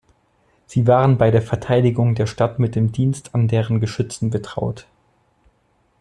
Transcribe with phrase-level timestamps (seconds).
[0.65, 4.87] Sie waren bei der Verteidigung der Stadt mit dem Dienst an deren Geschützen betraut.